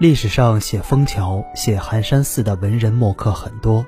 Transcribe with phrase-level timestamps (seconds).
[0.00, 3.84] 历史上写枫桥、写寒山寺的文人墨客很多，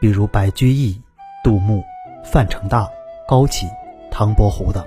[0.00, 1.00] 比如白居易、
[1.44, 1.80] 杜牧、
[2.24, 2.88] 范成大、
[3.28, 3.68] 高启、
[4.10, 4.84] 唐伯虎等。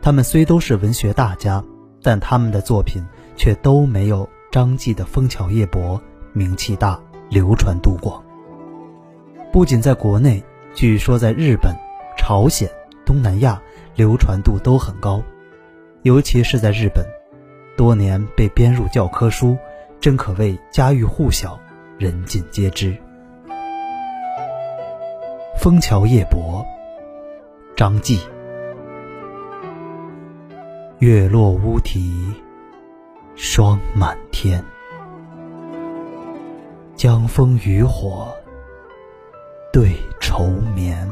[0.00, 1.62] 他们虽都是文学大家，
[2.02, 3.06] 但他们的作品
[3.36, 5.98] 却都没有张继的《枫桥夜泊》
[6.32, 6.98] 名气大、
[7.28, 8.24] 流传度广。
[9.52, 10.42] 不仅在国内，
[10.74, 11.76] 据说在日本、
[12.16, 12.66] 朝鲜、
[13.04, 13.60] 东南亚
[13.94, 15.22] 流传度都很高，
[16.00, 17.04] 尤其是在日本，
[17.76, 19.56] 多年被编入教科书，
[20.00, 21.58] 真可谓家喻户晓，
[21.98, 22.92] 人尽皆知。
[25.62, 26.64] 《枫桥夜泊》，
[27.76, 28.20] 张继。
[30.98, 32.34] 月落乌啼，
[33.34, 34.62] 霜满天，
[36.94, 38.28] 江枫渔火。
[39.72, 41.08] 对愁眠，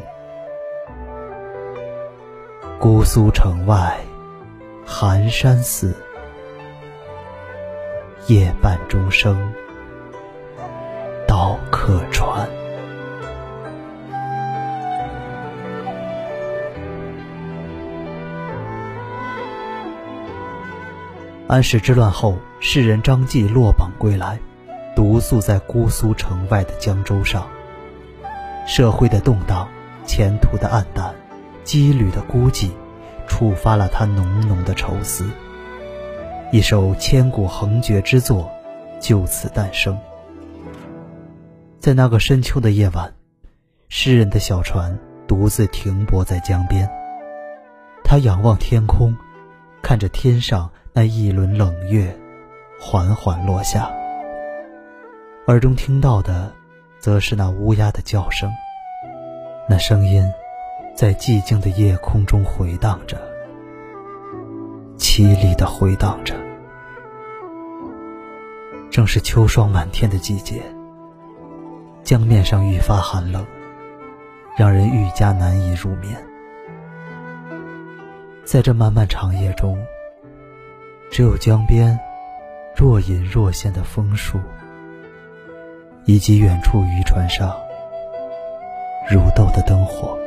[2.81, 3.97] 姑苏城外
[4.85, 5.95] 寒山寺，
[8.29, 9.51] 夜半钟声
[11.27, 12.47] 到客船。
[21.47, 24.39] 安史之乱后，诗人张继落榜归来，
[24.95, 27.49] 独宿在姑苏城外的江州上。
[28.67, 29.67] 社会的动荡，
[30.05, 31.15] 前途的黯淡，
[31.65, 32.73] 羁旅的孤寂，
[33.27, 35.31] 触发了他浓浓的愁思。
[36.51, 38.51] 一首千古横绝之作，
[39.01, 39.99] 就此诞生。
[41.79, 43.15] 在那个深秋的夜晚，
[43.89, 46.89] 诗人的小船独自停泊在江边。
[48.03, 49.15] 他仰望天空，
[49.83, 52.17] 看着天上那一轮冷月，
[52.81, 53.91] 缓缓落下。
[55.47, 56.53] 耳中听到的。
[57.01, 58.51] 则是那乌鸦的叫声，
[59.69, 60.29] 那声音
[60.97, 63.17] 在寂静的夜空中回荡着，
[64.99, 66.35] 凄厉的回荡着。
[68.91, 70.61] 正是秋霜满天的季节，
[72.03, 73.47] 江面上愈发寒冷，
[74.57, 76.17] 让人愈加难以入眠。
[78.45, 79.79] 在这漫漫长夜中，
[81.11, 81.99] 只有江边
[82.77, 84.39] 若隐若现的枫树。
[86.05, 87.55] 以及远处渔船上
[89.11, 90.19] 如豆的灯火，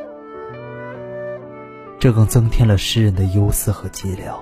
[1.99, 4.35] 这更增添了诗人的忧思和寂寥。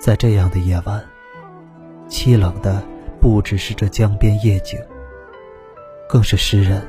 [0.00, 1.04] 在这样的夜晚，
[2.08, 2.82] 凄冷的
[3.20, 4.80] 不只是这江边夜景，
[6.08, 6.82] 更是诗人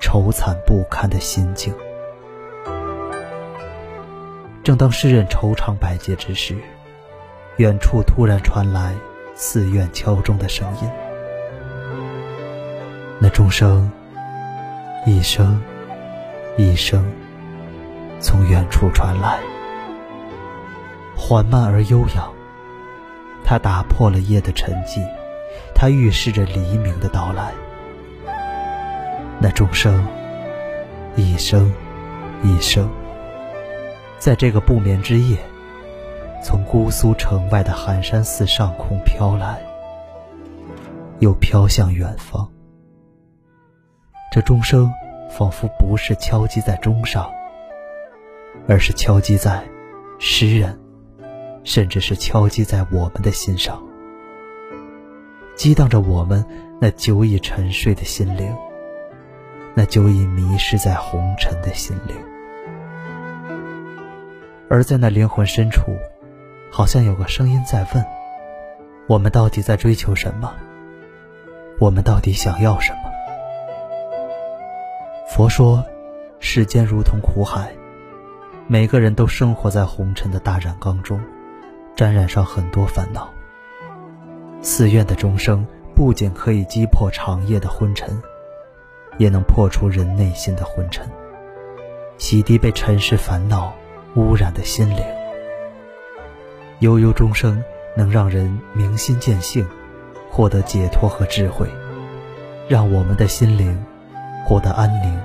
[0.00, 1.74] 愁惨不堪的心境。
[4.64, 6.56] 正当诗人愁肠百结之时，
[7.58, 8.94] 远处突然传来
[9.34, 10.90] 寺院敲钟的声音。
[13.18, 13.92] 那钟声，
[15.04, 15.60] 一声
[16.56, 17.04] 一声，
[18.20, 19.38] 从远处传来，
[21.14, 22.37] 缓慢而悠扬。
[23.48, 25.02] 它打破了夜的沉寂，
[25.74, 27.50] 它预示着黎明的到来。
[29.40, 30.06] 那钟声，
[31.16, 31.72] 一声
[32.42, 32.86] 一声，
[34.18, 35.38] 在这个不眠之夜，
[36.44, 39.58] 从姑苏城外的寒山寺上空飘来，
[41.20, 42.46] 又飘向远方。
[44.30, 44.92] 这钟声
[45.30, 47.30] 仿佛不是敲击在钟上，
[48.68, 49.64] 而是敲击在
[50.18, 50.78] 诗人，
[51.68, 53.78] 甚至是敲击在我们的心上，
[55.54, 56.42] 激荡着我们
[56.80, 58.56] 那久已沉睡的心灵，
[59.74, 62.16] 那久已迷失在红尘的心灵。
[64.70, 65.94] 而在那灵魂深处，
[66.72, 68.02] 好像有个声音在问：
[69.06, 70.50] 我们到底在追求什么？
[71.78, 73.00] 我们到底想要什么？
[75.28, 75.84] 佛说，
[76.40, 77.70] 世间如同苦海，
[78.66, 81.20] 每个人都生活在红尘的大染缸中，
[81.98, 83.28] 沾染上很多烦恼。
[84.62, 85.66] 寺院的钟声
[85.96, 88.16] 不仅可以击破长夜的昏沉，
[89.16, 91.10] 也能破除人内心的昏沉，
[92.16, 93.74] 洗涤被尘世烦恼
[94.14, 95.04] 污染的心灵。
[96.78, 97.60] 悠悠钟声
[97.96, 99.66] 能让人明心见性，
[100.30, 101.68] 获得解脱和智慧，
[102.68, 103.76] 让我们的心灵
[104.46, 105.18] 获得安宁。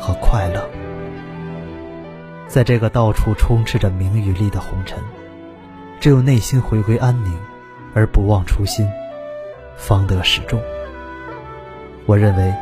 [0.00, 0.68] 和快乐，
[2.48, 4.98] 在这个到处充斥着名与利的红尘，
[6.00, 7.32] 只有内心回归安宁，
[7.94, 8.86] 而不忘初心，
[9.76, 10.60] 方得始终。
[12.06, 12.54] 我认为，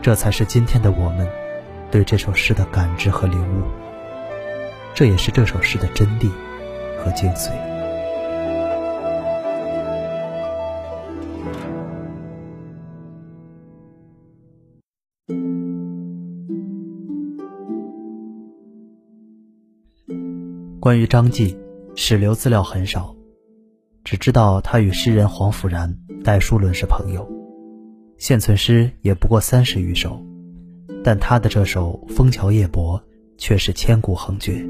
[0.00, 1.28] 这才是今天的我们
[1.90, 3.64] 对这首诗的感知和领悟，
[4.94, 6.30] 这也是这首诗的真谛
[7.02, 7.50] 和精髓。
[20.78, 21.58] 关于张继，
[21.98, 23.16] 史留资料很少，
[24.04, 27.26] 只知道他与诗人黄甫然、戴叔伦是朋友。
[28.18, 30.22] 现存诗也不过三十余首，
[31.02, 33.00] 但他的这首《枫桥夜泊》
[33.38, 34.62] 却是千古横绝。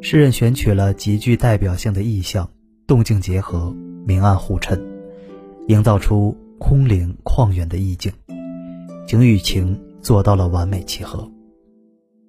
[0.00, 2.48] 诗人选取了极具代表性的意象，
[2.86, 3.76] 动静结合，
[4.06, 4.82] 明暗互衬，
[5.68, 8.10] 营造出空灵旷远的意境，
[9.06, 11.30] 景与情做到了完美契合，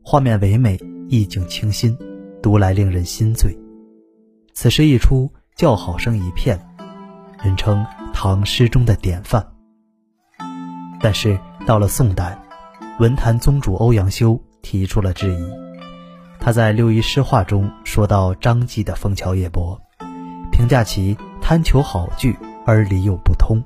[0.03, 1.97] 画面唯美，意境清新，
[2.43, 3.57] 读来令人心醉。
[4.59, 5.31] 此诗一出。
[5.55, 6.59] 叫好声一片，
[7.43, 9.45] 人称唐诗中的典范。
[10.99, 12.39] 但是到了宋代，
[12.99, 15.47] 文坛宗主欧阳修提出了质疑。
[16.39, 19.79] 他在《六一诗话》中说到张继的《枫桥夜泊》，
[20.51, 23.63] 评价其贪求好句而理有不通，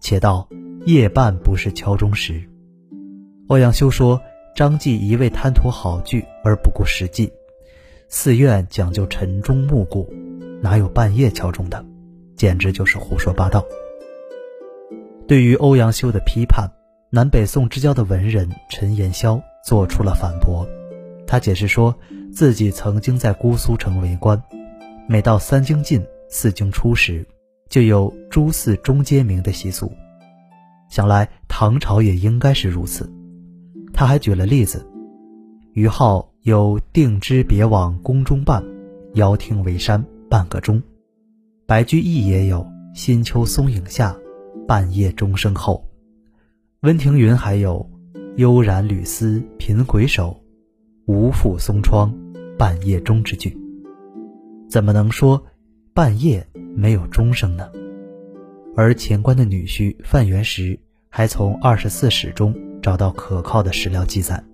[0.00, 0.46] 且道
[0.84, 2.46] 夜半不是敲钟时。
[3.48, 4.20] 欧阳修说
[4.54, 7.30] 张继一味贪图好句而不顾实际，
[8.08, 10.10] 寺院讲究晨钟暮鼓。
[10.60, 11.84] 哪有半夜敲钟的？
[12.36, 13.64] 简直就是胡说八道。
[15.26, 16.68] 对于欧阳修的批判，
[17.10, 20.66] 南北宋之交的文人陈延霄做出了反驳。
[21.26, 21.94] 他解释说，
[22.32, 24.40] 自己曾经在姑苏城为官，
[25.08, 27.26] 每到三更进、四更出时，
[27.68, 29.92] 就有诸寺钟揭明的习俗。
[30.88, 33.12] 想来唐朝也应该是如此。
[33.92, 34.86] 他还举了例子：
[35.74, 38.64] 于浩有“定之别往宫中伴，
[39.14, 40.02] 遥听为山”。
[40.28, 40.82] 半个钟，
[41.66, 44.14] 白居易也有“新秋松影下，
[44.66, 45.82] 半夜钟声后”。
[46.82, 47.88] 温庭筠还有
[48.36, 50.38] “悠然缕丝频回首，
[51.06, 52.14] 无复松窗
[52.58, 53.56] 半夜钟”之句。
[54.68, 55.42] 怎么能说
[55.94, 56.46] 半夜
[56.76, 57.66] 没有钟声呢？
[58.76, 60.78] 而钱官的女婿范元石
[61.08, 64.44] 还从《二十四史》中找到可靠的史料记载，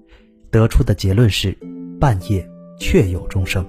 [0.52, 1.58] 得出的结论是：
[1.98, 2.48] 半夜
[2.78, 3.66] 确有钟声。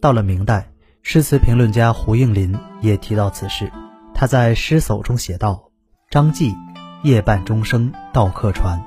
[0.00, 0.70] 到了明代，
[1.02, 3.70] 诗词评论家胡应麟也提到此事。
[4.14, 5.70] 他在《诗叟》中写道
[6.08, 6.54] ：“张继
[7.02, 8.80] 夜半钟声到客船，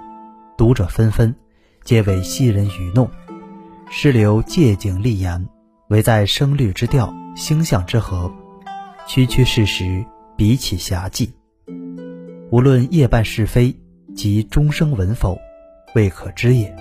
[0.57, 1.35] 读者纷纷，
[1.83, 3.09] 皆为昔人愚弄。
[3.89, 5.45] 诗流借景立言，
[5.89, 8.31] 唯在声律之调、星象之和，
[9.05, 10.05] 区区事实，
[10.37, 11.33] 比起侠迹。
[12.51, 13.77] 无论夜半是非
[14.15, 15.37] 及钟声闻否，
[15.93, 16.73] 未可知也。”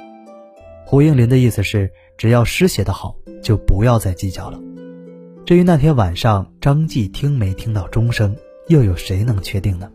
[0.86, 3.16] 胡应麟的意思是，只要诗写得好。
[3.42, 4.60] 就不要再计较了。
[5.46, 8.36] 至于那天晚上张继听没听到钟声，
[8.68, 9.90] 又有谁能确定呢？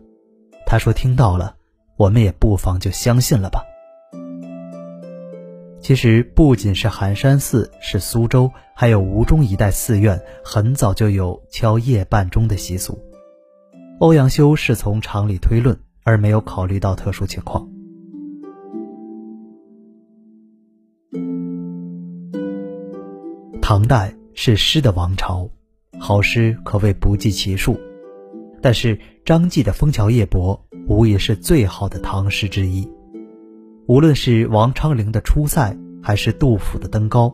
[0.66, 1.54] 他说听到了，
[1.96, 3.62] 我们也不妨就相信了吧。
[5.80, 12.98] 其实不仅是寒山寺，是苏州，还有吴中一带寺院，很早就有敲夜半钟的习俗。
[14.00, 17.66] 欧阳修是从常理推论，而没有考虑到特殊情况。
[23.68, 25.50] 唐代是诗的王朝，
[25.98, 27.76] 好诗可谓不计其数。
[28.62, 32.88] 但是张继的《枫桥夜泊》无疑是最好的唐诗之一。
[33.88, 37.26] 无论是王昌龄的《出塞》，还是杜甫的《登高》，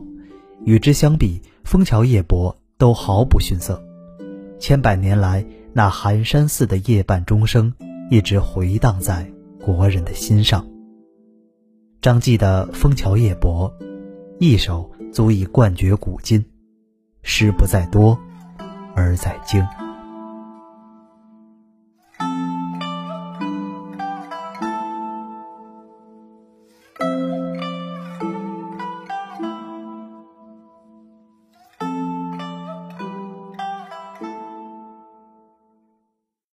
[0.65, 3.79] 与之相比，《枫桥夜泊》都毫不逊色。
[4.59, 7.71] 千百年来，那寒山寺的夜半钟声
[8.09, 9.31] 一直回荡在
[9.63, 10.67] 国人的心上。
[12.01, 13.71] 张继的《枫桥夜泊》，
[14.43, 14.89] 一首。
[15.13, 16.43] 足以冠绝古今，
[17.21, 18.19] 诗不在多，
[18.95, 19.63] 而在精。